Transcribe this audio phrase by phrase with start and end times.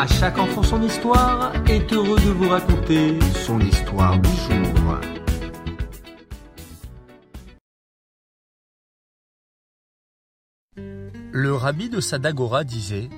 [0.00, 5.00] À chaque enfant son histoire est heureux de vous raconter son histoire du jour.
[11.32, 13.08] Le rabbi de Sadagora disait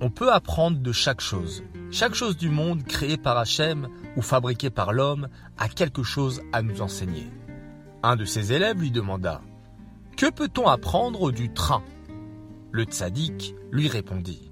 [0.00, 1.64] On peut apprendre de chaque chose.
[1.90, 5.26] Chaque chose du monde créée par Hachem ou fabriquée par l'homme
[5.58, 7.26] a quelque chose à nous enseigner.
[8.04, 9.40] Un de ses élèves lui demanda
[10.16, 11.82] Que peut-on apprendre du train?
[12.70, 14.49] Le tzaddik lui répondit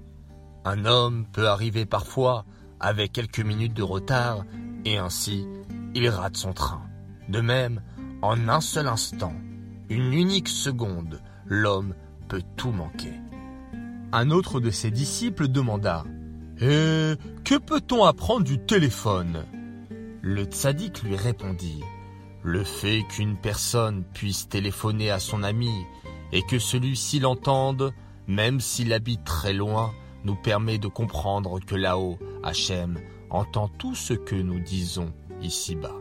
[0.65, 2.45] Un homme peut arriver parfois
[2.79, 4.45] avec quelques minutes de retard
[4.85, 5.47] et ainsi
[5.95, 6.81] il rate son train.
[7.27, 7.81] De même,
[8.21, 9.33] en un seul instant,
[9.89, 11.95] une unique seconde, l'homme
[12.27, 13.13] peut tout manquer.
[14.11, 16.03] Un autre de ses disciples demanda
[16.59, 17.13] Et
[17.43, 19.45] que peut-on apprendre du téléphone?
[20.21, 21.81] Le tzaddik lui répondit
[22.43, 25.71] Le fait qu'une personne puisse téléphoner à son ami
[26.31, 27.93] et que celui-ci l'entende,
[28.27, 29.91] même s'il habite très loin,
[30.23, 35.95] nous permet de comprendre que là-haut, Hachem entend tout ce que nous disons ici-bas.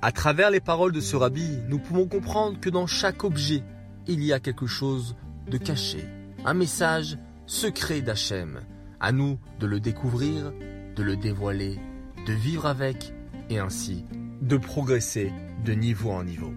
[0.00, 3.62] À travers les paroles de ce rabbi, nous pouvons comprendre que dans chaque objet,
[4.08, 5.14] il y a quelque chose
[5.48, 6.04] de caché,
[6.44, 8.60] un message secret d'Hachem.
[8.98, 10.52] À nous de le découvrir,
[10.96, 11.78] de le dévoiler,
[12.26, 13.12] de vivre avec
[13.50, 14.04] et ainsi
[14.40, 15.32] de progresser
[15.64, 16.52] de niveau en niveau.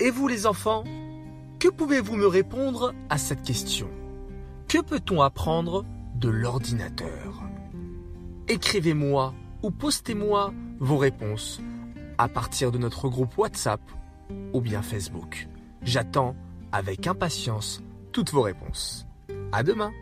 [0.00, 0.84] Et vous les enfants,
[1.58, 3.88] que pouvez-vous me répondre à cette question?
[4.68, 5.84] Que peut-on apprendre
[6.16, 7.44] de l'ordinateur?
[8.48, 11.60] Écrivez-moi ou postez-moi vos réponses
[12.18, 13.80] à partir de notre groupe WhatsApp
[14.52, 15.48] ou bien Facebook.
[15.82, 16.34] J'attends
[16.72, 19.06] avec impatience toutes vos réponses.
[19.52, 19.92] À demain!